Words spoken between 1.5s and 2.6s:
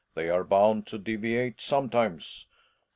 sometimes.